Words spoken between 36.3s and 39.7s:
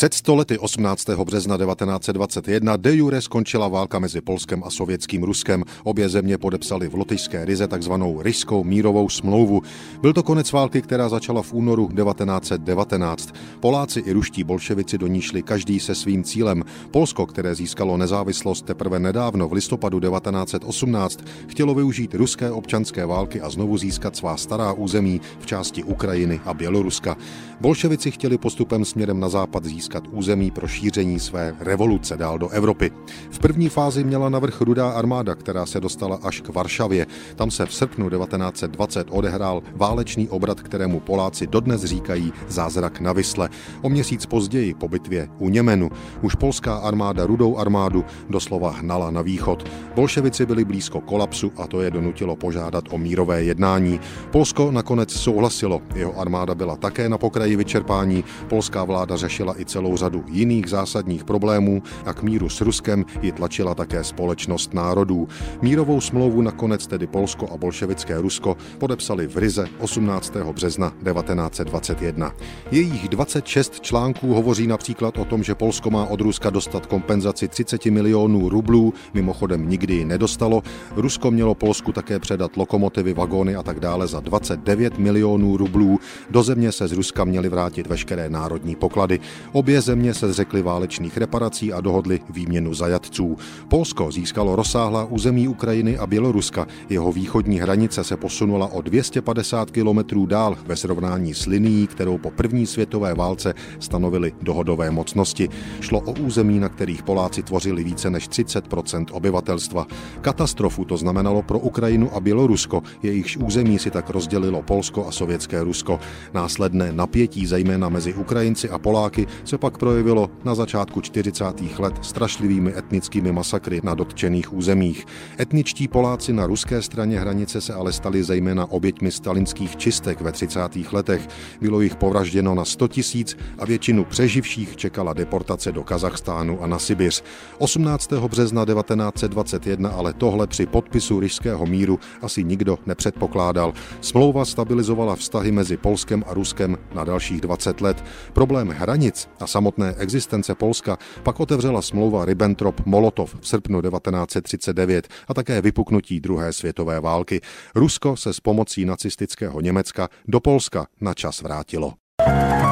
k Varšavě. Tam se v srpnu 1920 odehrál